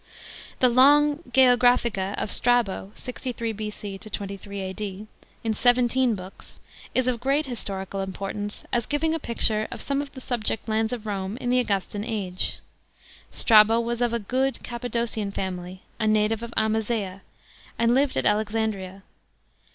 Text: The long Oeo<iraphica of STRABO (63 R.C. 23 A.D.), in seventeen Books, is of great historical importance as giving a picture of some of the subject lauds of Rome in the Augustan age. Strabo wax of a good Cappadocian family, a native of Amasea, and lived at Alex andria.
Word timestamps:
The 0.61 0.67
long 0.67 1.17
Oeo<iraphica 1.33 2.17
of 2.17 2.31
STRABO 2.31 2.89
(63 2.95 3.51
R.C. 3.65 3.99
23 3.99 4.59
A.D.), 4.59 5.07
in 5.43 5.53
seventeen 5.53 6.15
Books, 6.15 6.59
is 6.95 7.07
of 7.07 7.19
great 7.19 7.45
historical 7.45 8.01
importance 8.01 8.65
as 8.73 8.87
giving 8.87 9.13
a 9.13 9.19
picture 9.19 9.67
of 9.69 9.79
some 9.79 10.01
of 10.01 10.11
the 10.13 10.19
subject 10.19 10.67
lauds 10.67 10.91
of 10.91 11.05
Rome 11.05 11.37
in 11.37 11.51
the 11.51 11.59
Augustan 11.59 12.03
age. 12.03 12.57
Strabo 13.31 13.79
wax 13.79 14.01
of 14.01 14.11
a 14.11 14.17
good 14.17 14.63
Cappadocian 14.63 15.29
family, 15.29 15.83
a 15.99 16.07
native 16.07 16.41
of 16.41 16.51
Amasea, 16.57 17.21
and 17.77 17.93
lived 17.93 18.17
at 18.17 18.25
Alex 18.25 18.53
andria. 18.55 19.03